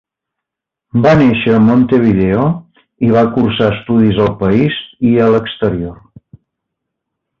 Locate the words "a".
1.57-1.59, 5.27-5.29